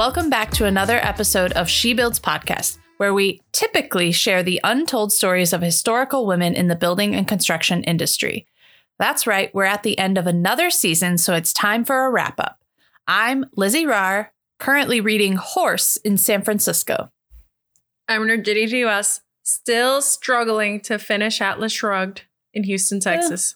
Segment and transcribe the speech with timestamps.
[0.00, 5.12] Welcome back to another episode of She Builds Podcast, where we typically share the untold
[5.12, 8.46] stories of historical women in the building and construction industry.
[8.98, 12.40] That's right, we're at the end of another season, so it's time for a wrap
[12.40, 12.64] up.
[13.06, 17.12] I'm Lizzie Rar, currently reading Horse in San Francisco.
[18.08, 22.22] I'm Nergiti G.U.S., still struggling to finish Atlas Shrugged
[22.54, 23.54] in Houston, Texas.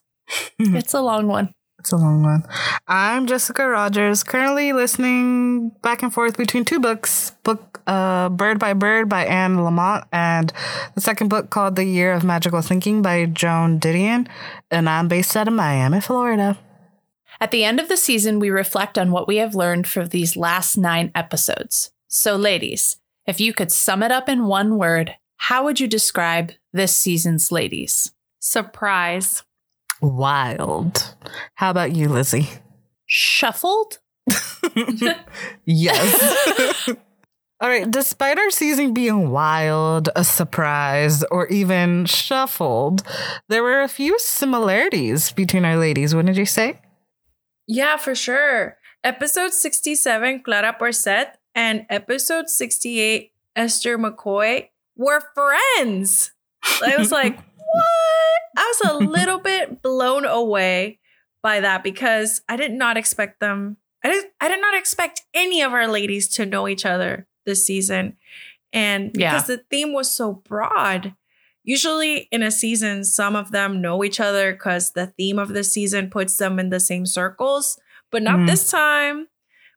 [0.59, 0.77] Yeah.
[0.79, 1.55] it's a long one.
[1.85, 2.45] It's a long one.
[2.89, 8.73] I'm Jessica Rogers, currently listening back and forth between two books book uh, Bird by
[8.73, 10.51] Bird by Anne Lamott, and
[10.95, 14.27] the second book called The Year of Magical Thinking by Joan Didion.
[14.71, 16.59] And I'm based out of Miami, Florida.
[17.39, 20.39] At the end of the season, we reflect on what we have learned from these
[20.39, 21.93] last nine episodes.
[22.09, 26.53] So, ladies, if you could sum it up in one word, how would you describe
[26.73, 28.15] this season's ladies?
[28.39, 29.43] Surprise
[30.05, 31.15] wild.
[31.55, 32.49] How about you, Lizzie?
[33.07, 33.99] Shuffled?
[35.65, 36.89] yes.
[37.61, 43.03] All right, despite our season being wild, a surprise, or even shuffled,
[43.49, 46.81] there were a few similarities between our ladies, wouldn't you say?
[47.67, 48.77] Yeah, for sure.
[49.03, 56.33] Episode 67, Clara Porcet, and episode 68, Esther McCoy, were friends.
[56.83, 57.39] I was like,
[57.75, 58.41] what?
[58.57, 60.99] I was a little bit blown away
[61.43, 63.77] by that because I did not expect them.
[64.03, 67.65] I did, I did not expect any of our ladies to know each other this
[67.67, 68.17] season.
[68.73, 69.57] And because yeah.
[69.57, 71.15] the theme was so broad,
[71.63, 75.65] usually in a season, some of them know each other because the theme of the
[75.65, 77.79] season puts them in the same circles,
[78.11, 78.47] but not mm.
[78.47, 79.29] this time,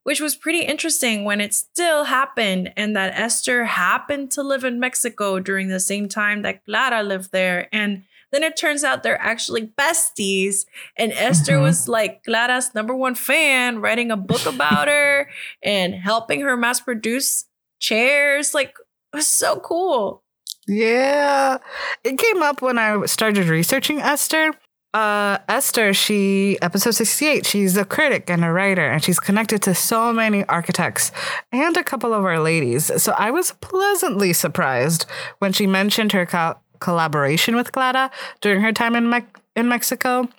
[0.08, 4.80] which was pretty interesting when it still happened and that Esther happened to live in
[4.80, 7.68] Mexico during the same time that Clara lived there.
[7.74, 10.66] And then it turns out they're actually besties.
[10.96, 11.64] And Esther mm-hmm.
[11.64, 15.30] was like Clara's number one fan, writing a book about her
[15.62, 17.44] and helping her mass produce
[17.82, 18.54] chairs.
[18.54, 18.78] Like,
[19.12, 20.24] it was so cool.
[20.70, 21.58] Yeah.
[22.06, 24.54] It came up when I started researching Esther.
[24.98, 29.76] Uh, Esther, she, episode 68, she's a critic and a writer, and she's connected to
[29.76, 31.12] so many architects
[31.52, 32.90] and a couple of our ladies.
[33.00, 35.06] So I was pleasantly surprised
[35.38, 38.10] when she mentioned her co- collaboration with Clara
[38.42, 40.30] during her time in Me- in Mexico,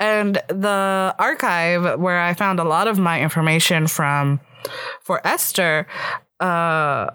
[0.00, 4.40] and the archive where I found a lot of my information from
[5.02, 5.86] for Esther.
[6.40, 7.10] Uh,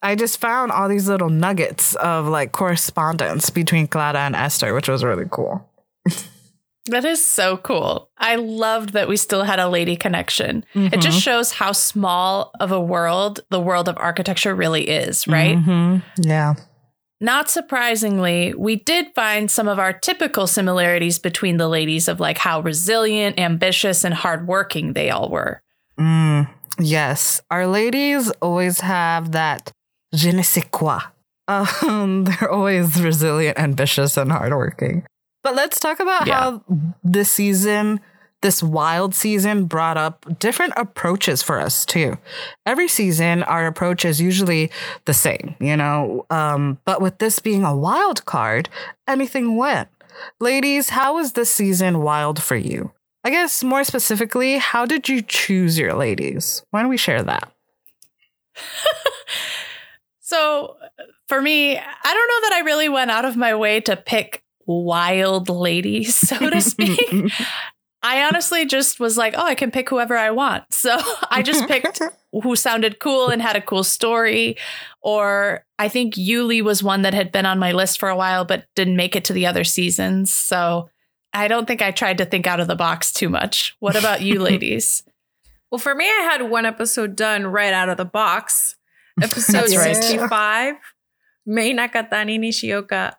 [0.00, 4.88] I just found all these little nuggets of like correspondence between Clara and Esther, which
[4.88, 5.68] was really cool.
[6.86, 8.10] That is so cool.
[8.18, 10.64] I loved that we still had a lady connection.
[10.74, 10.86] Mm-hmm.
[10.94, 11.18] It just mm-hmm.
[11.18, 15.56] shows how small of a world the world of architecture really is, right?
[15.56, 16.22] Mm-hmm.
[16.22, 16.54] Yeah.
[17.20, 22.36] Not surprisingly, we did find some of our typical similarities between the ladies of like
[22.36, 25.62] how resilient, ambitious, and hardworking they all were.
[26.00, 26.50] Mm,
[26.80, 27.40] yes.
[27.48, 29.70] Our ladies always have that
[30.12, 30.98] je ne sais quoi.
[31.48, 35.04] Um, they're always resilient, ambitious, and hardworking.
[35.42, 36.40] But let's talk about yeah.
[36.40, 36.64] how
[37.02, 38.00] this season
[38.42, 42.18] this wild season brought up different approaches for us too.
[42.66, 44.68] Every season, our approach is usually
[45.04, 46.26] the same, you know.
[46.28, 48.68] Um, but with this being a wild card,
[49.06, 49.88] anything went.
[50.40, 52.90] Ladies, how was this season wild for you?
[53.22, 56.64] I guess more specifically, how did you choose your ladies?
[56.70, 57.52] Why don't we share that?
[60.32, 60.76] So
[61.28, 61.84] for me, I don't
[62.28, 64.42] know that I really went out of my way to pick
[64.72, 67.00] wild ladies, so to speak.
[68.04, 70.64] I honestly just was like, oh, I can pick whoever I want.
[70.72, 70.98] So
[71.30, 72.00] I just picked
[72.32, 74.56] who sounded cool and had a cool story.
[75.00, 78.44] Or I think Eulie was one that had been on my list for a while,
[78.44, 80.34] but didn't make it to the other seasons.
[80.34, 80.90] So
[81.32, 83.76] I don't think I tried to think out of the box too much.
[83.78, 85.04] What about you, ladies?
[85.70, 88.76] Well, for me, I had one episode done right out of the box.
[89.22, 89.96] Episode That's right.
[89.96, 90.74] 65,
[91.46, 93.16] Mei Nakatani Nishioka.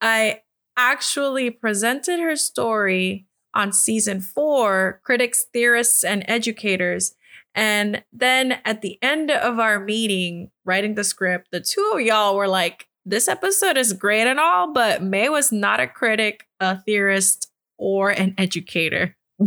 [0.00, 0.40] I
[0.76, 7.14] actually presented her story on season four, critics, theorists, and educators.
[7.54, 12.36] And then at the end of our meeting, writing the script, the two of y'all
[12.36, 16.80] were like, this episode is great and all, but May was not a critic, a
[16.80, 19.16] theorist, or an educator.
[19.38, 19.46] yeah,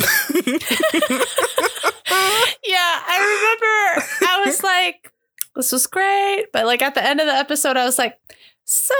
[3.07, 5.11] I remember I was like,
[5.55, 6.45] this was great.
[6.53, 8.17] But like at the end of the episode, I was like,
[8.63, 8.93] so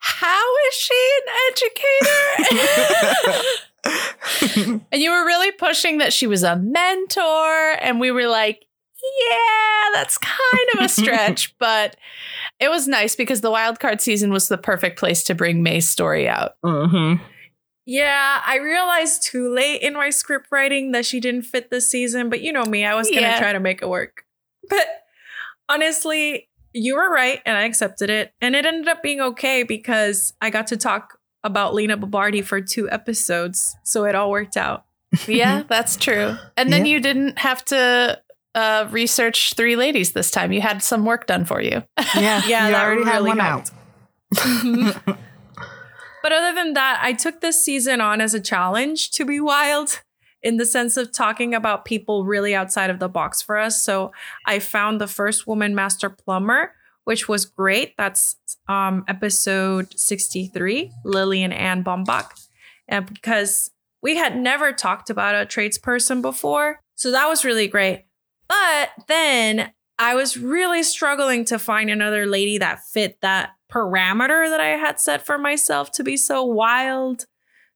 [0.00, 1.32] how is she an
[3.84, 4.84] educator?
[4.92, 7.76] and you were really pushing that she was a mentor.
[7.80, 8.64] And we were like,
[9.30, 11.56] yeah, that's kind of a stretch.
[11.58, 11.96] but
[12.58, 15.88] it was nice because the wild card season was the perfect place to bring May's
[15.88, 16.52] story out.
[16.64, 17.22] Mm-hmm.
[17.86, 22.28] Yeah, I realized too late in my script writing that she didn't fit this season,
[22.28, 23.38] but you know me, I was going to Yeah.
[23.40, 24.24] try to make it work.
[24.68, 24.86] But
[25.68, 28.32] honestly, you were right and I accepted it.
[28.40, 32.42] And it ended up being okay because I got to talk about Lina Bo Bardi
[32.42, 33.76] for two episodes.
[33.84, 34.84] So it all worked out.
[35.26, 36.36] Yeah, that's true.
[36.56, 36.92] And then Yeah.
[36.92, 38.20] you didn't have to
[38.54, 40.52] uh, research three ladies this time.
[40.52, 41.82] You had some work done for you.
[42.16, 43.70] Yeah, Yeah, you that already had really one helped.
[44.38, 45.16] out.
[46.22, 50.02] But other than that, I took this season on as a challenge to be wild
[50.42, 53.82] in the sense of talking about people really outside of the box for us.
[53.82, 54.12] So
[54.46, 57.94] I found the first woman master plumber, which was great.
[57.96, 58.36] That's
[58.68, 62.48] um, episode 63, Lillian Ann Baumbach.
[62.88, 63.70] And because
[64.02, 66.80] we had never talked about a tradesperson before.
[66.94, 68.04] So that was really great.
[68.48, 74.60] But then I was really struggling to find another lady that fit that parameter that
[74.60, 77.26] I had set for myself to be so wild.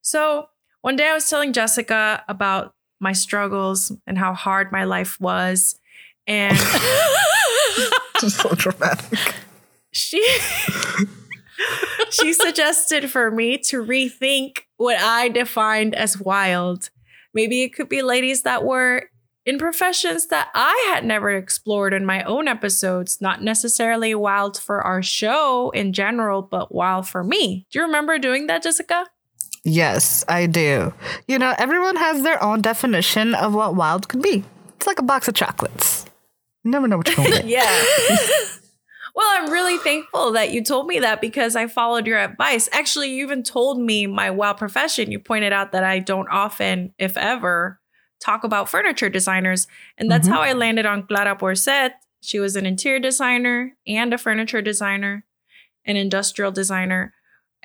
[0.00, 0.46] So
[0.84, 5.80] one day I was telling Jessica about my struggles and how hard my life was.
[6.26, 6.58] And
[8.18, 9.18] so dramatic.
[9.92, 10.22] she
[12.10, 16.90] she suggested for me to rethink what I defined as wild.
[17.32, 19.08] Maybe it could be ladies that were
[19.46, 24.82] in professions that I had never explored in my own episodes, not necessarily wild for
[24.82, 27.66] our show in general, but wild for me.
[27.70, 29.06] Do you remember doing that, Jessica?
[29.64, 30.92] Yes, I do.
[31.26, 34.44] You know, everyone has their own definition of what wild could be.
[34.76, 36.04] It's like a box of chocolates.
[36.64, 37.46] You never know what you're going to get.
[37.46, 37.82] Yeah.
[39.14, 42.68] well, I'm really thankful that you told me that because I followed your advice.
[42.72, 45.10] Actually, you even told me my wild profession.
[45.10, 47.80] You pointed out that I don't often, if ever,
[48.20, 49.66] talk about furniture designers.
[49.96, 50.32] And that's Mhm.
[50.32, 51.92] how I landed on Clara Porcet.
[52.22, 55.24] She was an interior designer and a furniture designer,
[55.86, 57.14] an industrial designer.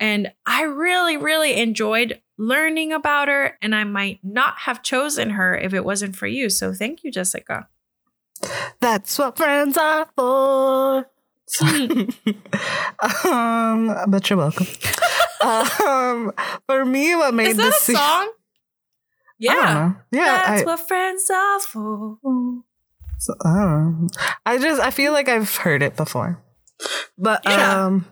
[0.00, 3.56] And I really, really enjoyed learning about her.
[3.62, 6.48] And I might not have chosen her if it wasn't for you.
[6.50, 7.68] So thank you, Jessica.
[8.80, 11.06] That's what friends are for.
[13.24, 14.66] um, but you're welcome.
[15.44, 16.32] um,
[16.66, 18.32] for me, what made Is that this a se- song?
[19.42, 19.96] Don't.
[20.12, 22.18] Yeah, That's I, what friends are for.
[23.18, 24.08] so- I don't know.
[24.46, 26.42] I just I feel like I've heard it before,
[27.18, 27.84] but Yeah.
[27.86, 28.06] um.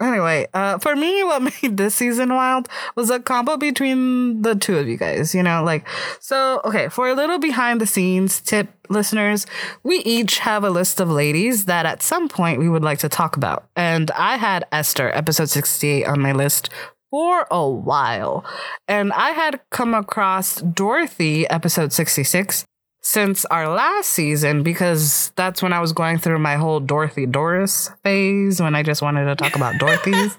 [0.00, 4.78] Anyway, uh, for me, what made this season wild was a combo between the two
[4.78, 5.34] of you guys.
[5.34, 5.86] You know, like,
[6.20, 9.46] so, okay, for a little behind the scenes tip, listeners,
[9.82, 13.08] we each have a list of ladies that at some point we would like to
[13.08, 13.68] talk about.
[13.76, 16.70] And I had Esther, episode 68, on my list
[17.10, 18.44] for a while.
[18.86, 22.66] And I had come across Dorothy, episode 66,
[23.00, 27.90] since our last season because that's when I was going through my whole Dorothy Doris
[28.02, 30.36] phase when I just wanted to talk about Dorothy's.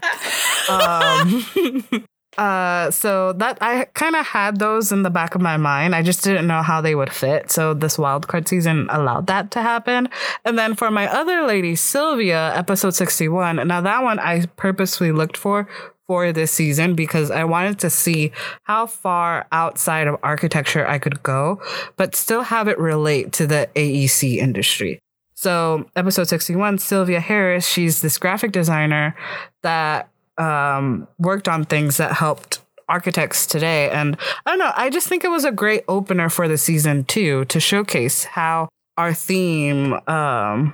[0.69, 2.05] um,
[2.37, 5.95] uh, so that I kind of had those in the back of my mind.
[5.95, 7.51] I just didn't know how they would fit.
[7.51, 10.09] So this wildcard season allowed that to happen.
[10.45, 13.67] And then for my other lady, Sylvia, episode 61.
[13.67, 15.67] Now that one I purposely looked for
[16.09, 18.31] for this season because I wanted to see
[18.63, 21.61] how far outside of architecture I could go,
[21.97, 24.97] but still have it relate to the AEC industry.
[25.35, 29.15] So, episode 61, Sylvia Harris, she's this graphic designer
[29.61, 33.91] that um, worked on things that helped architects today.
[33.91, 37.03] And I don't know, I just think it was a great opener for the season
[37.03, 40.73] too to showcase how our theme um,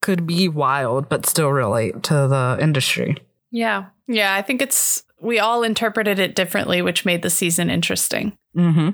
[0.00, 3.16] could be wild but still relate to the industry.
[3.50, 3.86] Yeah.
[4.10, 8.36] Yeah, I think it's we all interpreted it differently, which made the season interesting.
[8.56, 8.90] Mm-hmm.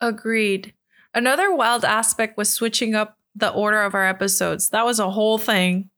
[0.00, 0.74] Agreed.
[1.14, 4.70] Another wild aspect was switching up the order of our episodes.
[4.70, 5.88] That was a whole thing.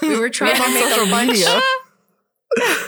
[0.00, 1.32] We were trying to make a bunch.
[1.32, 1.60] media.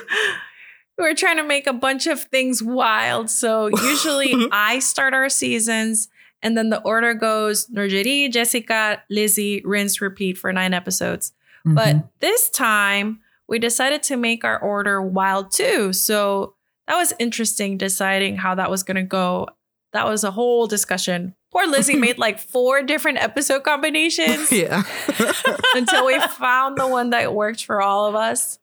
[0.99, 3.29] we were trying to make a bunch of things wild.
[3.31, 6.09] So usually I start our seasons,
[6.41, 11.33] and then the order goes Nurjeri, Jessica, Lizzie, rinse, repeat for nine episodes.
[11.67, 11.75] Mm-hmm.
[11.75, 15.93] But this time we decided to make our order wild too.
[15.93, 16.55] So
[16.87, 19.49] that was interesting deciding how that was going to go.
[19.93, 21.35] That was a whole discussion.
[21.53, 24.83] Poor Lizzie made like four different episode combinations yeah.
[25.75, 28.59] until we found the one that worked for all of us.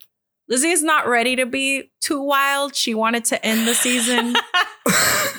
[0.50, 2.76] Lizzie is not ready to be too wild.
[2.76, 4.36] She wanted to end the season.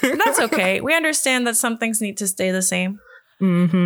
[0.00, 0.80] That's okay.
[0.80, 2.99] We understand that some things need to stay the same.
[3.38, 3.84] hmm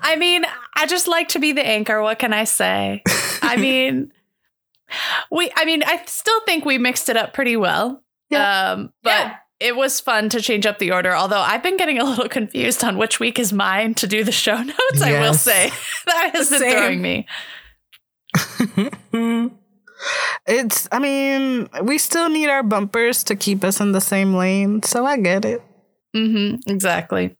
[0.00, 2.00] I mean, I just like to be the anchor.
[2.00, 3.02] What can I say?
[3.42, 4.12] I mean,
[5.30, 8.02] we I mean, I still think we mixed it up pretty well.
[8.34, 9.36] Um, but Yeah.
[9.60, 12.82] it was fun to change up the order, although I've been getting a little confused
[12.84, 15.70] on which week is mine to do the show notes, I will say.
[16.06, 17.26] that has been throwing me.
[20.46, 24.82] it's, I mean, we still need our bumpers to keep us in the same lane.
[24.82, 25.62] So I get it.
[26.16, 27.36] Mm-hmm, exactly.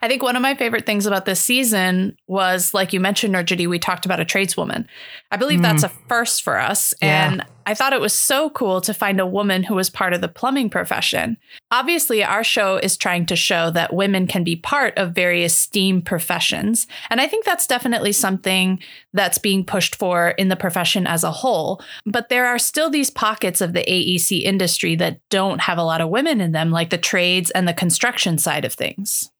[0.00, 3.68] I think one of my favorite things about this season was, like you mentioned, Nurjity,
[3.68, 4.88] we talked about a tradeswoman.
[5.30, 5.86] I believe that's mm.
[5.86, 6.92] a first for us.
[7.00, 7.30] Yeah.
[7.30, 10.20] And I thought it was so cool to find a woman who was part of
[10.20, 11.36] the plumbing profession.
[11.70, 16.02] Obviously, our show is trying to show that women can be part of various STEAM
[16.02, 16.86] professions.
[17.10, 18.80] And I think that's definitely something
[19.12, 21.80] that's being pushed for in the profession as a whole.
[22.04, 26.00] But there are still these pockets of the AEC industry that don't have a lot
[26.00, 29.30] of women in them, like the trades and the construction side of things.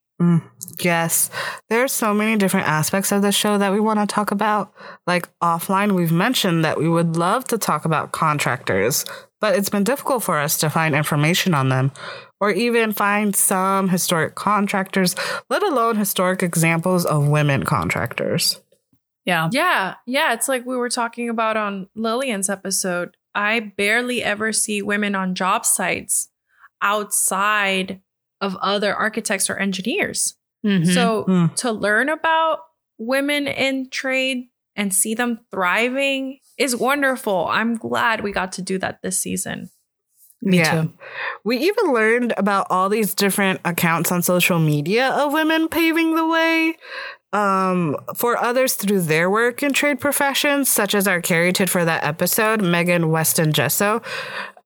[0.81, 1.31] Yes.
[1.69, 4.73] There are so many different aspects of the show that we want to talk about.
[5.07, 9.05] Like offline, we've mentioned that we would love to talk about contractors,
[9.41, 11.93] but it's been difficult for us to find information on them
[12.41, 15.14] or even find some historic contractors,
[15.49, 18.61] let alone historic examples of women contractors.
[19.25, 19.49] Yeah.
[19.52, 19.95] Yeah.
[20.07, 20.33] Yeah.
[20.33, 23.17] It's like we were talking about on Lillian's episode.
[23.35, 26.29] I barely ever see women on job sites
[26.83, 28.00] outside
[28.42, 30.34] of other architects or engineers.
[30.66, 30.92] Mhm.
[30.92, 31.54] So Mm.
[31.56, 32.58] to learn about
[32.99, 37.46] women in trade and see them thriving is wonderful.
[37.50, 39.70] I'm glad we got to do that this season.
[40.44, 40.82] me yeah.
[40.82, 40.92] too.
[41.44, 46.26] We even learned about all these different accounts on social media of women paving the
[46.26, 46.75] way
[47.32, 52.02] um, for others through their work in trade professions, such as our curated for that
[52.02, 54.02] episode, Megan Weston Gesso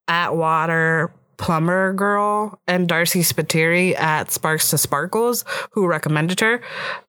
[0.09, 6.61] at Water Plumber Girl and Darcy Spiteri at Sparks to Sparkles, who recommended her.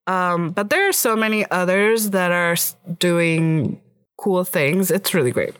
[0.06, 2.56] Um, but there are so many others that are
[3.00, 3.82] doing
[4.18, 4.92] cool things.
[4.92, 5.56] It's really great.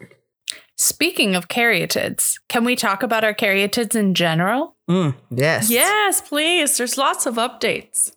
[0.76, 4.76] Speaking of caryatids, can we talk about our caryatids in general?
[4.90, 5.70] Mm, yes.
[5.72, 6.78] Yes, please.
[6.78, 8.12] There's lots of updates.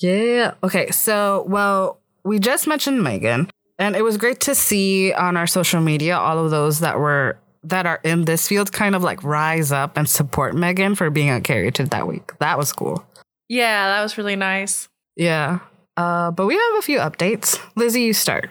[0.00, 0.54] Yeah.
[0.62, 0.90] Okay.
[0.90, 3.48] So, well, we just mentioned Megan,
[3.78, 7.38] and it was great to see on our social media all of those that were
[7.64, 11.30] that are in this field kind of like rise up and support Megan for being
[11.30, 12.32] a caryatid that week.
[12.38, 13.04] That was cool.
[13.48, 14.88] Yeah, that was really nice.
[15.16, 15.60] Yeah.
[15.96, 17.60] Uh, but we have a few updates.
[17.76, 18.50] Lizzie, you start.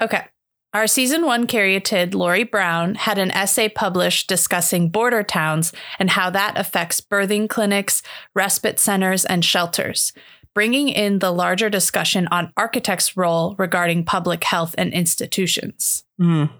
[0.00, 0.24] Okay.
[0.72, 6.30] Our season one caryatid, Lori Brown, had an essay published discussing border towns and how
[6.30, 8.02] that affects birthing clinics,
[8.36, 10.12] respite centers, and shelters,
[10.54, 16.04] bringing in the larger discussion on architects' role regarding public health and institutions.
[16.20, 16.50] Mm.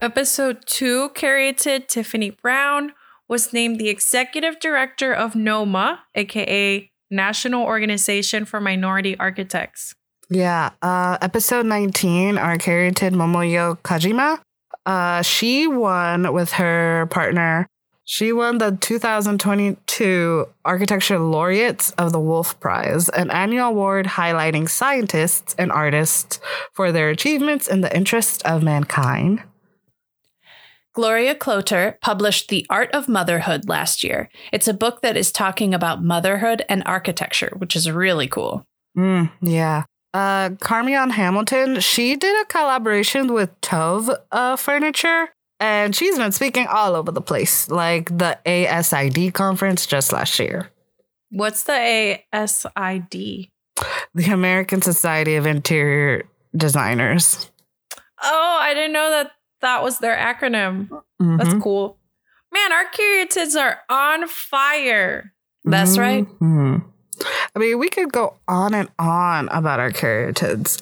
[0.00, 2.92] Episode two, caryatid Tiffany Brown
[3.28, 9.94] was named the executive director of NOMA, aka National Organization for Minority Architects.
[10.28, 10.70] Yeah.
[10.82, 14.40] Uh, episode 19, our caryatid Momoyo Kajima.
[14.84, 17.66] Uh, she won with her partner.
[18.04, 25.54] She won the 2022 Architecture Laureates of the Wolf Prize, an annual award highlighting scientists
[25.58, 26.38] and artists
[26.74, 29.42] for their achievements in the interest of mankind.
[30.96, 34.30] Gloria Cloter published The Art of Motherhood last year.
[34.50, 38.64] It's a book that is talking about motherhood and architecture, which is really cool.
[38.96, 39.84] Mm, yeah.
[40.14, 45.28] Uh, Carmeon Hamilton, she did a collaboration with Tov uh, Furniture
[45.60, 50.70] And she's been speaking all over the place, like the ASID conference just last year.
[51.28, 53.50] What's the ASID?
[54.14, 56.24] The American Society of Interior
[56.56, 57.50] Designers.
[58.22, 59.32] Oh, I didn't know that
[59.66, 60.88] that was their acronym.
[61.18, 61.62] That's Mhm.
[61.62, 61.98] cool.
[62.52, 65.32] Man, our caryatids are on fire.
[65.64, 66.26] That's right.
[66.40, 66.84] Mhm.
[67.54, 70.80] I mean, we could go on and on about our caryatids.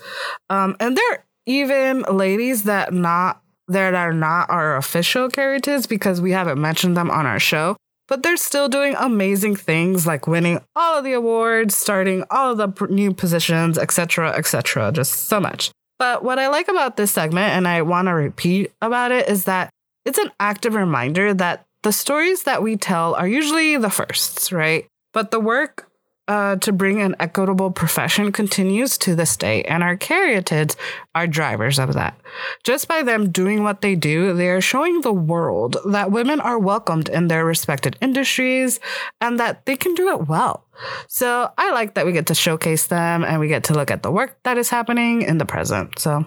[0.50, 6.20] Um, and there are even ladies that not that are not our official caryatids because
[6.20, 7.76] we haven't mentioned them on our show.
[8.08, 12.58] But they're still doing amazing things like winning all of the awards, starting all of
[12.58, 14.92] the new positions, etc., etc.
[14.92, 15.70] Just so much.
[16.04, 19.44] But what I like about this segment, and I want to repeat about it, is
[19.44, 19.70] that
[20.04, 24.86] it's an active reminder that the stories that we tell are usually the firsts, right?
[25.14, 25.90] But the work
[26.26, 30.74] uh, to bring an equitable profession continues to this day, and our caryatids
[31.14, 32.18] are drivers of that.
[32.64, 36.58] Just by them doing what they do, they are showing the world that women are
[36.58, 38.80] welcomed in their respected industries
[39.20, 40.66] and that they can do it well.
[41.08, 44.02] So I like that we get to showcase them and we get to look at
[44.02, 45.98] the work that is happening in the present.
[45.98, 46.24] So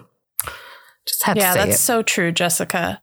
[1.06, 1.82] just had yeah, to say that's it.
[1.82, 3.02] so true, Jessica.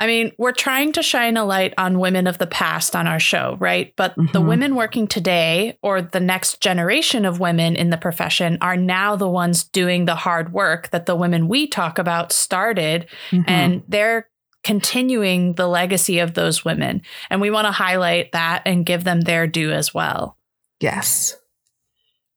[0.00, 3.18] I mean, we're trying to shine a light on women of the past on our
[3.18, 3.92] show, right?
[3.96, 4.46] But the Mhm.
[4.48, 9.28] women working today or the next generation of women in the profession are now the
[9.28, 13.44] ones doing the hard work that the women we talk about started Mhm.
[13.48, 14.28] and they're
[14.62, 17.02] continuing the legacy of those women.
[17.30, 20.36] And we want to highlight that and give them their due as well.
[20.80, 21.36] yes.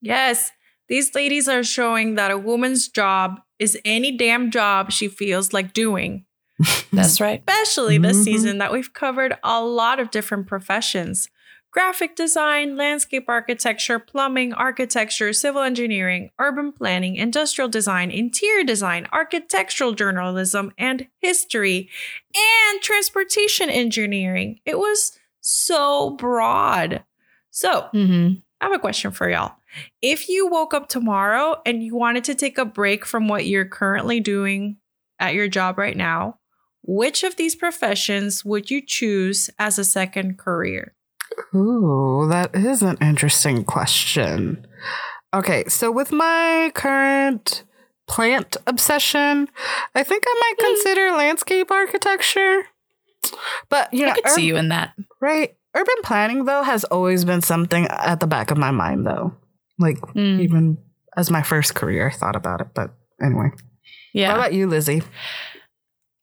[0.01, 0.51] Yes,
[0.89, 5.73] these ladies are showing that a woman's job is any damn job she feels like
[5.73, 6.25] doing.
[6.91, 7.43] That's right.
[7.47, 8.23] Especially this Mhm.
[8.23, 11.29] season that we've covered a lot of different professions.
[11.71, 19.93] Graphic design, landscape architecture, plumbing, architecture, civil engineering, urban planning, industrial design, interior design, architectural
[19.93, 21.89] journalism, and history,
[22.35, 24.59] and transportation engineering.
[24.65, 27.03] It was so broad.
[27.51, 29.55] So, hmm I have a question for y'all.
[30.01, 33.65] If you woke up tomorrow and you wanted to take a break from what you're
[33.65, 34.77] currently doing
[35.19, 36.37] at your job right now,
[36.83, 40.93] which of these professions would you choose as a second career?
[41.55, 44.65] Ooh, that is an interesting question.
[45.33, 47.63] Okay, so with my current
[48.07, 49.47] plant obsession,
[49.95, 52.63] I think I might consider landscape architecture.
[53.69, 54.93] But you know, I could ur- see you in that.
[55.21, 55.55] right?
[55.73, 59.33] Urban planning though has always been something at the back of my mind though.
[59.79, 60.77] Like Mm, even
[61.15, 62.67] as my first career, I thought about it.
[62.73, 63.51] But anyway,
[64.13, 64.29] yeah.
[64.29, 65.03] what about you, Lizzie?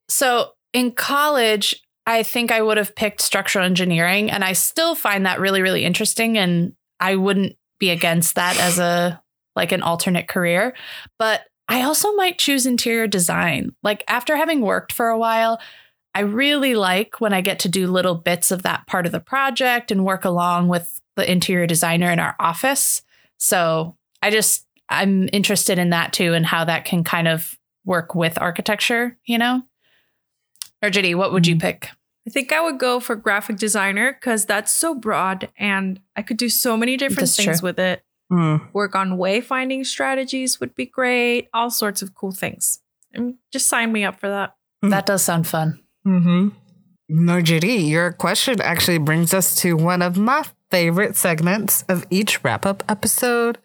[0.09, 1.75] So in college,
[2.07, 5.85] I think I would have picked structural engineering, and I still find that really, really
[5.85, 6.39] interesting.
[6.39, 9.23] And I wouldn't be against that as a
[9.55, 10.75] like an alternate career.
[11.19, 13.75] But I also might choose interior design.
[13.83, 15.61] Like after having worked for a while,
[16.15, 19.21] I really like when I get to do little bits of that part of the
[19.21, 23.03] project and work along with the interior designer in our office.
[23.37, 28.15] So I just I'm interested in that too and how that can kind of work
[28.15, 29.63] with architecture, you know?
[30.83, 31.91] Or Judy, what would you pick?
[32.27, 36.37] I think I would go for graphic designer because that's so broad and I could
[36.37, 37.69] do so many different That's things true.
[37.69, 38.03] with it.
[38.31, 38.57] Hmm.
[38.75, 42.81] Work on wayfinding strategies would be great, all sorts of cool things.
[43.15, 44.55] And just sign me up for that.
[44.83, 45.81] That does sound fun.
[46.07, 46.49] Mm-hmm.
[47.09, 52.45] No, Judy, your question actually brings us to one of my favorite segments of each
[52.45, 53.57] wrap up episode.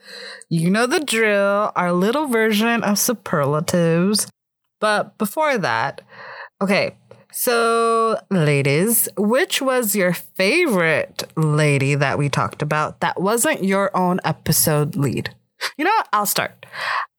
[0.50, 4.28] You know the drill, our little version of superlatives.
[4.80, 6.02] But before that,
[6.62, 6.96] okay,
[7.34, 14.20] so ladies, which was your favorite lady that we talked about that wasn't your own
[14.24, 15.34] episode lead?
[15.78, 16.08] You know what?
[16.14, 16.66] I'll start.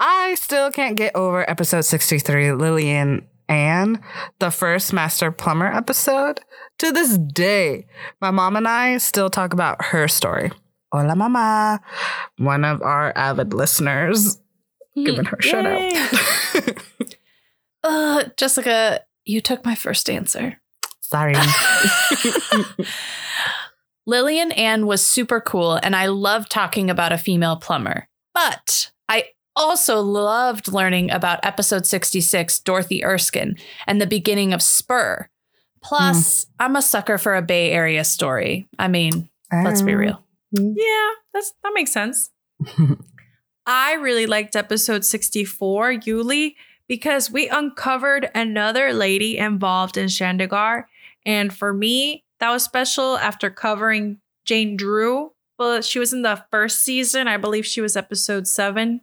[0.00, 4.02] I still can't get over episode 63, Lillian Anne,
[4.38, 6.40] the first Master Plumber episode.
[6.78, 7.86] To this day,
[8.20, 10.50] my mom and I still talk about her story.
[10.92, 11.80] Hola, mama.
[12.38, 14.38] One of our avid listeners.
[14.94, 16.76] Giving her a shout out.
[17.84, 20.60] Uh, Jessica, you took my first answer.
[21.00, 21.34] Sorry.
[24.06, 28.06] Lillian Ann was super cool, and I loved talking about a female plumber.
[28.34, 33.56] But I also loved learning about episode 66, Dorothy Erskine,
[33.86, 35.28] and the beginning of Spur.
[35.82, 36.48] Plus, mm.
[36.60, 38.68] I'm a sucker for a Bay Area story.
[38.78, 39.98] I mean, let's be oh.
[39.98, 40.24] real.
[40.56, 40.72] Mm-hmm.
[40.76, 42.30] Yeah, that's that makes sense.
[43.66, 46.56] I really liked episode 64, Eulie,
[46.88, 50.84] because we uncovered another lady involved in Chandigarh.
[51.26, 55.32] And for me, that was special after covering Jane Drew.
[55.58, 57.28] Well, she was in the first season.
[57.28, 59.00] I believe she was episode seven.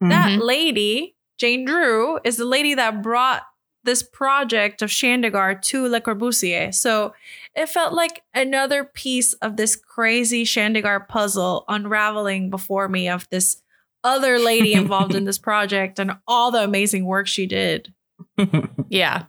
[0.00, 0.42] That Mhm.
[0.42, 3.42] lady, Jane Drew, is the lady that brought
[3.84, 6.74] this project of Chandigarh to Le Corbusier.
[6.74, 7.14] So
[7.54, 13.62] it felt like another piece of this crazy Chandigarh puzzle unraveling before me of this
[14.06, 17.92] other lady involved in this project and all the amazing work she did.
[18.88, 19.24] Yeah.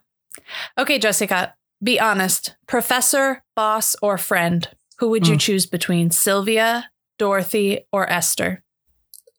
[0.78, 2.56] Okay, Jessica, be honest.
[2.66, 4.68] Professor, boss, or friend?
[4.98, 5.38] Who would you Hmm.
[5.38, 8.62] choose between Sylvia, Dorothy, or Esther?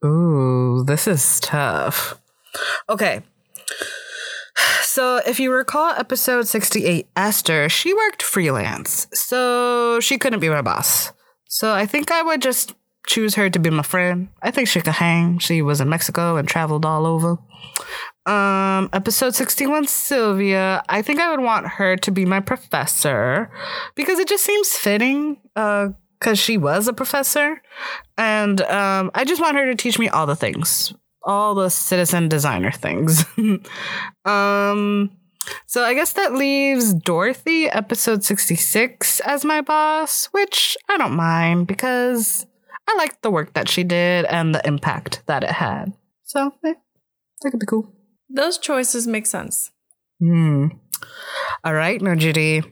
[0.06, 2.20] Ooh, this is tough.
[2.90, 3.22] Okay.
[4.82, 9.08] So, if you recall episode 68, Esther, she worked freelance.
[9.14, 11.12] So, she couldn't be my boss.
[11.48, 12.74] So, I think I would just
[13.10, 14.30] choose her to be my friend.
[14.42, 15.40] I think she could hang.
[15.40, 17.38] She was in Mexico and traveled all over.
[18.26, 20.84] Um, episode 61, Sylvia.
[20.88, 23.52] I think I would want her to be my professor
[23.96, 25.38] because it just seems fitting.
[25.56, 27.62] Uh, because she was a professor,
[28.18, 30.94] and um, I just want her to teach me all the things,
[31.24, 33.24] all the citizen designer things.
[34.26, 35.12] um,
[35.66, 41.68] so I guess that leaves Dorothy, episode sixty-six, as my boss, which I don't mind
[41.68, 42.46] because
[42.90, 45.94] I liked the work that she did and the impact that it had.
[46.24, 46.74] So eh,
[47.42, 47.94] that could be cool.
[48.30, 49.70] Those choices make sense.
[50.20, 50.70] Hmm.
[51.64, 52.66] All right, Nurjiti.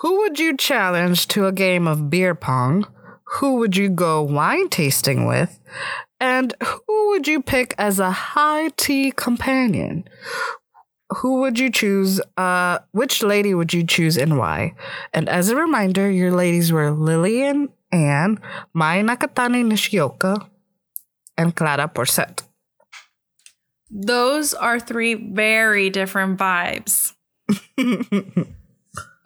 [0.00, 2.86] Who would you challenge to a game of beer pong?
[3.38, 5.60] Who would you go wine tasting with?
[6.18, 10.08] And who would you pick as a high tea companion?
[11.18, 12.20] Who would you choose?
[12.36, 14.74] Uh, which lady would you choose and why?
[15.14, 18.38] And as a reminder, your ladies were Lillian, Anne,
[18.74, 20.48] Mai Nakatani Nishioka,
[21.36, 22.42] and Clara Porcet.
[23.90, 27.12] Those are three very different vibes.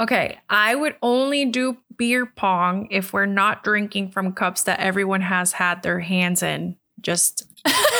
[0.01, 5.20] Okay, I would only do beer pong if we're not drinking from cups that everyone
[5.20, 6.77] has had their hands in.
[7.03, 7.44] Just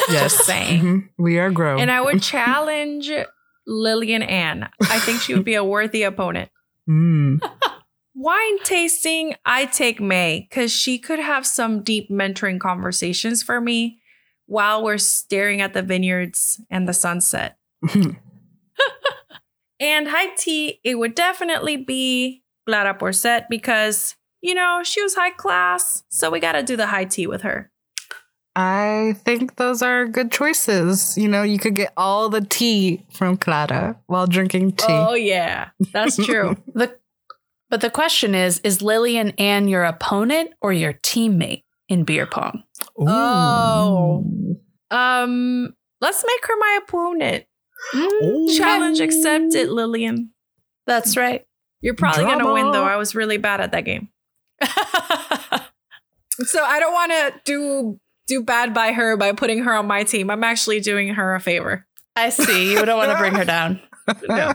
[0.09, 0.81] yes, saying.
[0.81, 1.09] Mhm.
[1.19, 1.79] we are grown.
[1.79, 3.11] and I would challenge
[3.67, 4.71] Lillian Ann.
[4.81, 6.51] I think she would be a worthy opponent.
[6.89, 7.41] Mm.
[8.23, 14.03] Wine tasting, I take May because she could have some deep mentoring conversations for me
[14.45, 17.57] while we're staring at the vineyards and the sunset.
[19.81, 25.31] And high tea, it would definitely be Clara Porcet because, you know, she was high
[25.31, 26.05] class.
[26.11, 27.73] So we got to do the high tea with her.
[28.55, 31.17] I think those are good choices.
[31.17, 34.87] You know, you could get all the tea from Clara while drinking tea.
[34.89, 35.71] Oh, yeah.
[35.93, 36.57] That's true.
[36.75, 36.95] The
[37.71, 42.65] but the question is: Is Lillian Ann your opponent or your teammate in beer pong?
[42.99, 44.25] Oh.
[44.91, 47.45] um, let's make her my opponent.
[48.57, 50.31] Challenge accepted, Lillian.
[50.87, 51.47] That's right.
[51.81, 52.85] You're probably going to win, though.
[52.85, 54.11] I was really bad at that game.
[56.45, 60.05] So I don't want to do do bad by her by putting her on my
[60.05, 60.31] team.
[60.31, 61.87] I'm actually doing her a favor.
[62.17, 62.73] I see.
[62.73, 63.81] You don't want to bring her down.
[64.29, 64.53] No.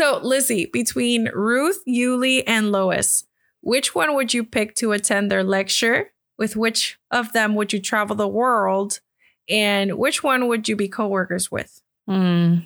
[0.00, 3.24] So, Lizzie, between Ruth, Eulie, and Lois,
[3.60, 6.10] which one would you pick to attend their lecture?
[6.38, 9.00] With which of them would you travel the world?
[9.46, 11.82] And which one would you be coworkers with?
[12.08, 12.60] Hmm.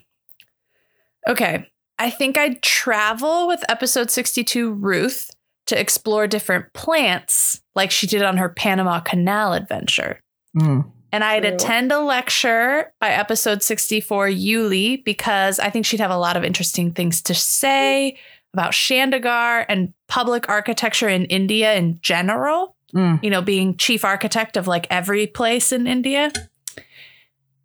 [1.26, 1.68] Okay.
[1.98, 5.32] I think I'd travel with episode 62 Ruth
[5.66, 10.20] to explore different plants like she did on her Panama Canal adventure.
[10.56, 10.88] Mm.
[11.14, 11.54] And I'd True.
[11.54, 16.42] attend a lecture by episode 64 Eulie because I think she'd have a lot of
[16.42, 18.18] interesting things to say
[18.52, 23.22] about Chandigarh and public architecture in India in general Mm.
[23.24, 26.30] you know, being chief architect of like every place in India.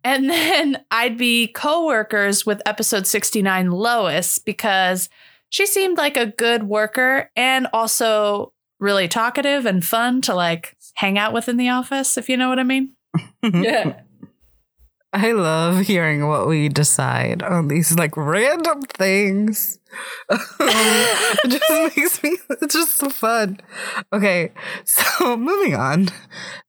[0.02, 5.08] And then I'd be co-workers with episode 69 Lois because
[5.48, 11.16] she seemed like a good worker and also really talkative and fun to like hang
[11.16, 12.94] out with in the office, if you know what I mean.
[13.42, 14.02] Yeah.
[15.12, 19.80] I love hearing what we decide on these like random things.
[20.30, 23.58] it just makes me, it's just so fun.
[24.12, 24.52] Okay,
[24.84, 26.10] so moving on.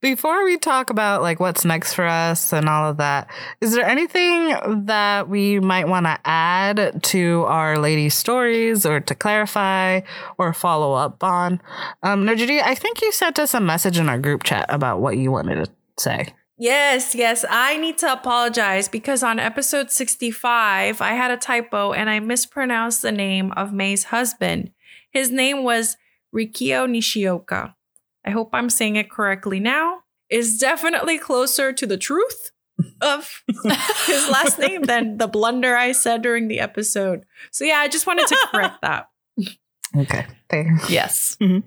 [0.02, 3.30] Before we talk about like what's next for us and all of that,
[3.62, 9.14] is there anything that we might want to add to our lady stories or to
[9.14, 10.02] clarify
[10.40, 11.62] or follow up on?
[12.02, 15.18] Um, Nurjiti, I think you sent us a message in our group chat about what
[15.18, 16.34] you wanted to say.
[16.58, 17.44] Yes, yes.
[17.50, 23.02] I need to apologize because on episode 65, I had a typo and I mispronounced
[23.02, 24.72] the name of May's husband.
[25.12, 25.98] His name was
[26.36, 27.76] Rikio Nishioka.
[28.26, 30.02] I hope I'm saying it correctly now.
[30.30, 32.52] Is definitely closer to the truth
[33.02, 33.44] of
[34.06, 37.26] his last name than the blunder I said during the episode.
[37.52, 39.08] So yeah, I just wanted to correct that.
[39.94, 40.80] Okay, there.
[40.88, 41.36] Yes.
[41.42, 41.64] Mhm.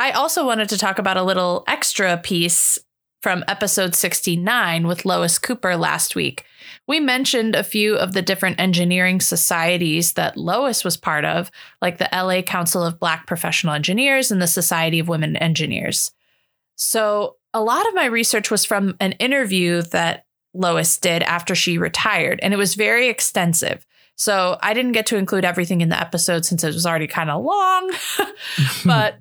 [0.00, 2.78] I also wanted to talk about a little extra piece
[3.20, 6.46] from episode 69 with Lois Cooper last week.
[6.88, 11.50] We mentioned a few of the different engineering societies that Lois was part of,
[11.82, 16.12] like the LA Council of Black Professional Engineers and the Society of Women Engineers.
[16.76, 21.76] So, a lot of my research was from an interview that Lois did after she
[21.76, 23.84] retired, and it was very extensive.
[24.16, 27.28] So, I didn't get to include everything in the episode since it was already kind
[27.28, 27.90] of long,
[28.86, 29.18] but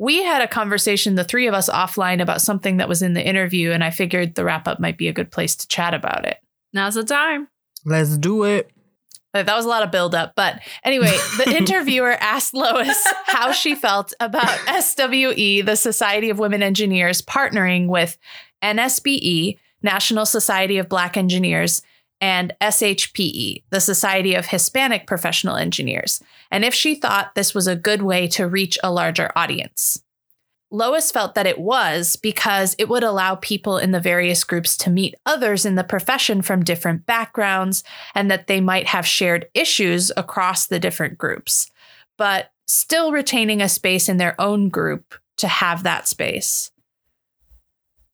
[0.00, 3.22] we had a conversation, the three of us offline, about something that was in the
[3.24, 6.24] interview, and I figured the wrap up might be a good place to chat about
[6.24, 6.38] it.
[6.72, 7.48] Now's the time.
[7.84, 8.70] Let's do it.
[9.34, 10.34] That was a lot of buildup.
[10.34, 14.48] But anyway, the interviewer asked Lois how she felt about
[14.82, 18.16] SWE, the Society of Women Engineers, partnering with
[18.62, 21.82] NSBE, National Society of Black Engineers,
[22.20, 27.76] and SHPE, the Society of Hispanic Professional Engineers, and if she thought this was a
[27.76, 30.02] good way to reach a larger audience.
[30.72, 34.90] Lois felt that it was because it would allow people in the various groups to
[34.90, 37.82] meet others in the profession from different backgrounds
[38.14, 41.68] and that they might have shared issues across the different groups,
[42.16, 46.70] but still retaining a space in their own group to have that space.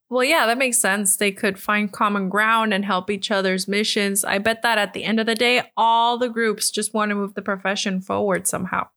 [0.09, 1.17] Well, yeah, that makes sense.
[1.17, 4.25] They could find common ground and help each other's missions.
[4.25, 7.17] I bet that at the end of the day, all the groups just want to
[7.17, 8.89] move the profession forward somehow.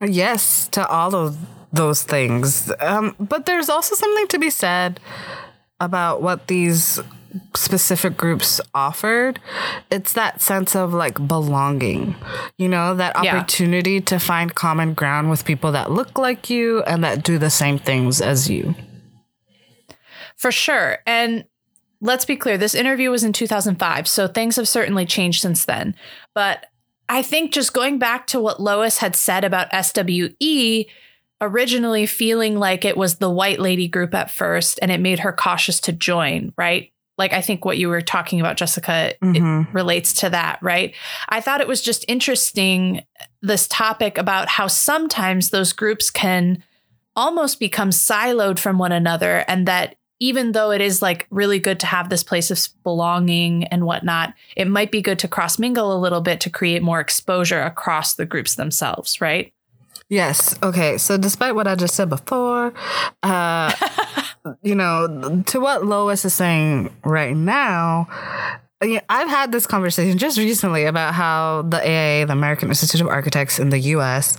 [0.00, 1.36] Yes, to all of
[1.72, 2.72] those things.
[2.80, 5.00] Um, but there's also something to be said
[5.80, 6.98] about what these
[7.54, 9.38] specific groups offered.
[9.90, 12.14] It's that sense of like belonging,
[12.58, 13.36] you know, that Yeah.
[13.36, 17.50] opportunity to find common ground with people that look like you and that do the
[17.50, 18.74] same things as you.
[20.42, 20.98] For sure.
[21.06, 21.44] And
[22.00, 25.94] let's be clear this interview was in 2005, so things have certainly changed since then.
[26.34, 26.66] But
[27.08, 30.86] I think just going back to what Lois had said about SWE,
[31.40, 35.32] originally feeling like it was the white lady group at first and it made her
[35.32, 36.92] cautious to join, right?
[37.18, 39.68] Like, I think what you were talking about, Jessica, Mhm.
[39.68, 40.92] it relates to that, right?
[41.28, 43.04] I thought it was just interesting,
[43.42, 46.64] this topic about how sometimes those groups can
[47.14, 51.80] almost become siloed from one another and that even though it is like really good
[51.80, 55.92] to have this place of belonging and whatnot, it might be good to cross mingle
[55.92, 59.52] a little bit to create more exposure across the groups themselves, right?
[60.08, 60.56] Yes.
[60.62, 60.96] Okay.
[60.96, 62.72] So, despite what I just said before,
[63.24, 63.72] uh,
[64.62, 68.06] you know, to what Lois is saying right now,
[69.08, 73.58] I've had this conversation just recently about how the AIA, the American Institute of Architects
[73.58, 74.38] in the US,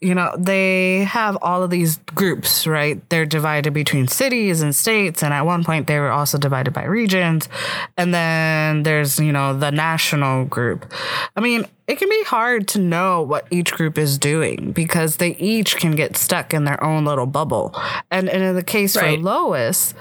[0.00, 3.00] you know, they have all of these groups, right?
[3.08, 5.22] They're divided between cities and states.
[5.22, 7.48] And at one point, they were also divided by regions.
[7.96, 10.92] And then there's, you know, the national group.
[11.36, 15.36] I mean, it can be hard to know what each group is doing because they
[15.36, 17.74] each can get stuck in their own little bubble.
[18.10, 19.18] And, and in the case Right.
[19.18, 19.94] for Lois,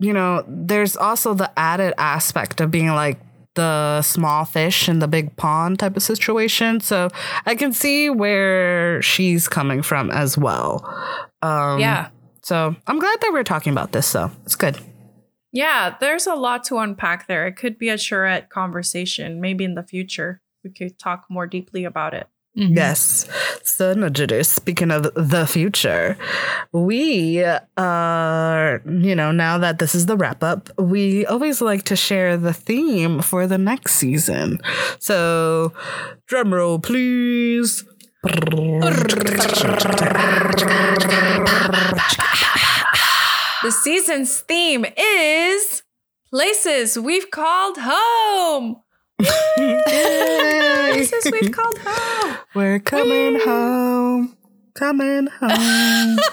[0.00, 3.18] you know, there's also the added aspect of being like
[3.58, 6.80] the small fish in the big pond type of situation.
[6.80, 7.08] So
[7.44, 10.86] I can see where she's coming from as well.
[11.42, 12.10] Um, yeah.
[12.42, 14.06] So I'm glad that we're talking about this.
[14.06, 14.78] So it's good.
[15.52, 17.48] Yeah, there's a lot to unpack there.
[17.48, 19.40] It could be a charrette conversation.
[19.40, 22.28] Maybe in the future, we could talk more deeply about it.
[22.58, 22.76] Mhm.
[22.76, 23.26] Yes.
[23.62, 26.16] So, Najidus, speaking of the future,
[26.72, 27.44] we
[27.76, 32.36] are, you know, now that this is the wrap up, we always like to share
[32.36, 34.58] the theme for the next season.
[34.98, 35.72] So,
[36.26, 37.84] drum roll, please.
[43.62, 45.82] The season's theme is
[46.30, 48.76] places we've called home.
[50.92, 52.36] Places we've called home.
[52.54, 54.36] We're coming home.
[54.74, 56.18] Coming home.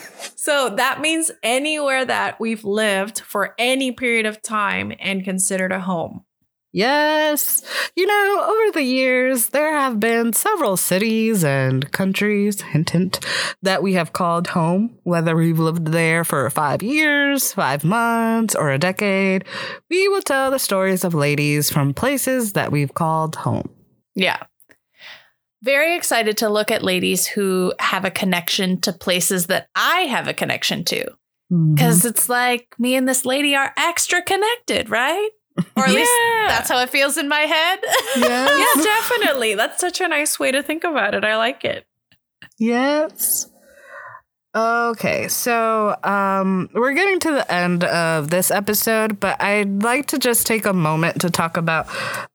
[0.42, 5.80] So that means anywhere that we've lived for any period of time and considered a
[5.80, 6.24] home.
[6.72, 7.62] Yes.
[7.96, 13.26] You know, over the years, there have been several cities and countries, hint, hint,
[13.62, 18.70] that we have called home, whether we've lived there for five years, five months, or
[18.70, 19.44] a decade.
[19.88, 23.68] We will tell the stories of ladies from places that we've called home.
[24.14, 24.38] Yeah.
[25.62, 30.28] Very excited to look at ladies who have a connection to places that I have
[30.28, 31.04] a connection to.
[31.52, 31.74] Mm-hmm.
[31.74, 35.30] Because it's like me and this lady are extra connected, right?
[35.76, 36.10] Or at least
[36.46, 37.78] that's how it feels in my head.
[38.16, 38.76] yes.
[38.76, 39.54] Yeah, definitely.
[39.54, 41.24] That's such a nice way to think about it.
[41.24, 41.86] I like it.
[42.58, 43.50] Yes.
[44.52, 50.18] Okay, so um, we're getting to the end of this episode, but I'd like to
[50.18, 51.86] just take a moment to talk about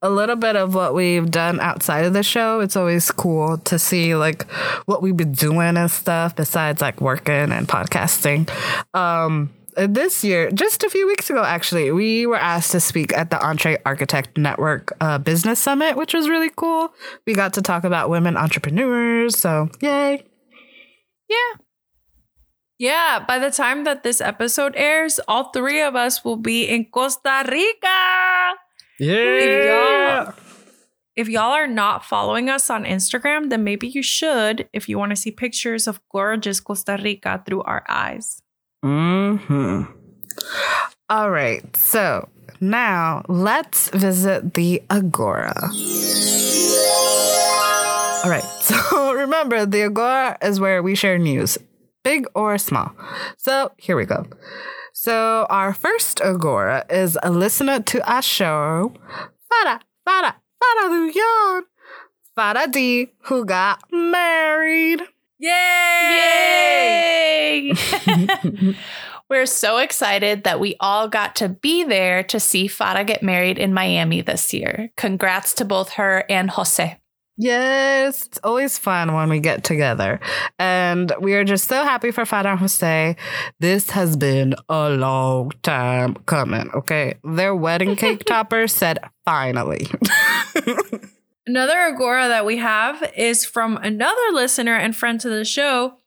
[0.01, 2.61] a little bit of what we've done outside of the show.
[2.61, 4.49] It's always cool to see like
[4.85, 8.49] what we've been doing and stuff besides like working and podcasting.
[8.97, 13.29] Um, this year, just a few weeks ago, actually, we were asked to speak at
[13.29, 16.93] the EntreArchitect Network uh, Business Summit, which was really cool.
[17.25, 19.37] We got to talk about women entrepreneurs.
[19.37, 20.23] So, yay.
[21.29, 21.59] Yeah.
[22.77, 26.85] Yeah, by the time that this episode airs, all three of us will be in
[26.85, 28.53] Costa Rica.
[28.99, 30.33] If y'all,
[31.15, 35.11] if y'all are not following us on Instagram, then maybe you should if you want
[35.11, 38.41] to see pictures of gorgeous Costa Rica through our eyes.
[38.85, 39.81] Hmm.
[41.09, 41.75] All right.
[41.75, 42.29] So
[42.61, 45.55] now let's visit the Agora.
[48.23, 48.45] All right.
[48.65, 51.57] So remember, the Agora is where we share news,
[52.03, 52.91] big or small.
[53.37, 54.25] So here we go.
[54.93, 58.93] So our first Agora is a listener to our show,
[59.51, 61.61] Farah, Farah, Farah Luyan,
[62.37, 65.01] Farah D, who got married.
[65.39, 65.51] Yay!
[67.73, 68.75] Yay!
[69.29, 73.57] We're so excited that we all got to be there to see Farah get married
[73.57, 74.91] in Miami this year.
[74.97, 76.99] Congrats to both her and Jose.
[77.37, 80.21] Yes, it's always fun when we get together.
[80.57, 83.15] And we are just so happy for Farah and Jose.
[83.59, 87.15] This has been a long time coming, okay?
[87.23, 89.87] Their wedding cake topper said finally.
[91.47, 95.97] Another Agora that we have is from another listener and friend to the show,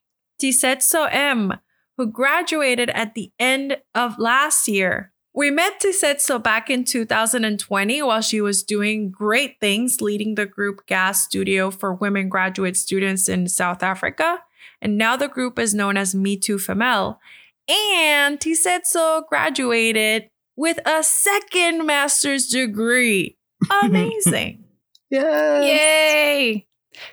[0.41, 1.53] Tisetso M,
[1.97, 5.13] who graduated at the end of last year.
[5.33, 10.85] We met Tisetso back in 2020 while she was doing great things leading the group
[10.87, 14.39] Gas Studio for women graduate students in South Africa.
[14.81, 17.17] And now the group is known as Me Too Femel.
[17.69, 23.37] And Tisetso graduated with a second master's degree.
[23.83, 24.65] Amazing.
[25.09, 25.63] Yes.
[25.63, 26.67] Yay!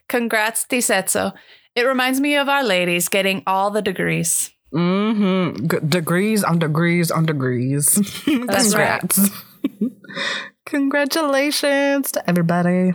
[0.09, 1.33] Congrats, Tisetso.
[1.75, 4.51] It reminds me of our ladies getting all the degrees.
[4.75, 5.67] Mm-hmm.
[5.67, 7.95] G- degrees on degrees on degrees.
[8.47, 9.01] That's right.
[9.01, 9.31] Congrats.
[10.67, 12.93] Congratulations to everybody.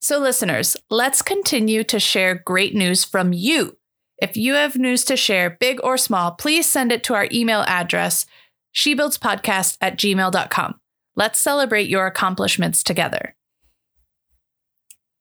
[0.00, 3.76] So, listeners, let's continue to share great news from you.
[4.20, 7.62] If you have news to share, big or small, please send it to our email
[7.62, 8.26] address,
[8.74, 10.80] shebuildspodcast at gmail.com.
[11.16, 13.34] Let's celebrate your accomplishments together.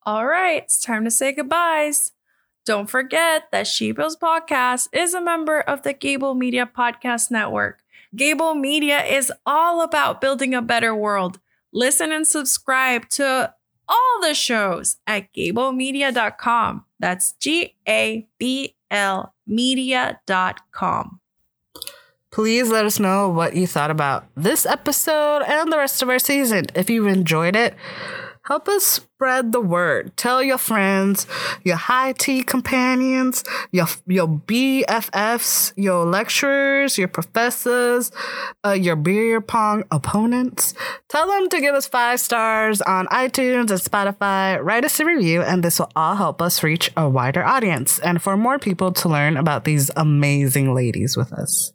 [0.07, 2.13] All right, it's time to say goodbyes.
[2.65, 7.81] Don't forget that She Builds Podcast is a member of the Gabl Media Podcast Network.
[8.15, 11.41] Gabl Media is all about building a better world.
[11.73, 13.53] Listen and subscribe to
[13.89, 16.85] all the shows at gablmedia.com.
[16.99, 21.19] That's G A B L media.com.
[22.31, 26.19] Please let us know what you thought about this episode and the rest of our
[26.19, 26.67] season.
[26.75, 27.75] If you enjoyed it,
[28.47, 30.15] help us spread the word.
[30.15, 31.27] Tell your friends,
[31.63, 38.11] your high tea companions, your your BFFs, your lecturers, your professors,
[38.65, 40.73] uh, your beer pong opponents.
[41.09, 44.63] Tell them to give us five stars on iTunes and Spotify.
[44.63, 48.21] Write us a review, and this will all help us reach a wider audience and
[48.21, 51.73] for more people to learn about these amazing ladies with us.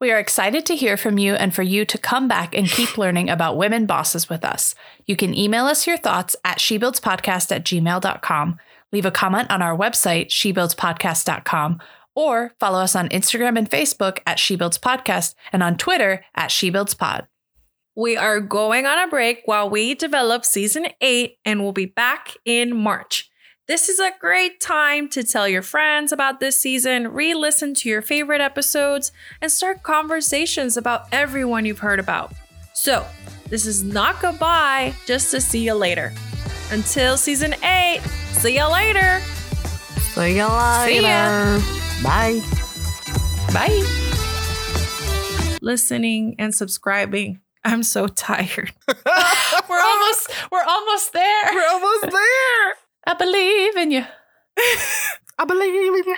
[0.00, 2.96] We are excited to hear from you and for you to come back and keep
[2.98, 4.76] learning about women bosses with us.
[5.06, 8.58] You can email us your thoughts at shebuildspodcast at gmail.com,
[8.92, 11.80] leave a comment on our website, shebuildspodcast.com,
[12.14, 17.26] or follow us on Instagram and Facebook at shebuildspodcast and on Twitter at shebuildspod.
[17.96, 22.36] We are going on a break while we develop season eight and we'll be back
[22.44, 23.27] in March.
[23.68, 27.90] This is a great time to tell your friends about this season, re listen to
[27.90, 32.32] your favorite episodes, and start conversations about everyone you've heard about.
[32.72, 33.04] So,
[33.50, 36.14] this is not goodbye, just to see you later.
[36.70, 38.00] Until season eight,
[38.32, 39.20] see you later.
[40.14, 40.86] See you later.
[40.86, 41.60] See ya.
[42.02, 42.40] Bye.
[43.52, 43.84] Bye.
[45.60, 47.40] Listening and subscribing.
[47.66, 48.72] I'm so tired.
[49.68, 51.44] We're almost we're almost there.
[51.52, 52.87] We're almost there.
[53.08, 54.04] I believe in you.
[55.38, 56.16] I believe in you.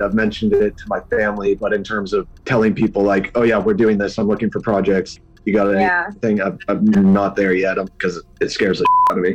[0.00, 3.58] I've mentioned it to my family, but in terms of telling people like, oh yeah,
[3.58, 4.16] we're doing this.
[4.16, 5.18] I'm looking for projects.
[5.44, 6.04] You got Yeah.
[6.06, 6.40] anything?
[6.40, 9.34] I'm, I'm not there yet because it scares the out of me.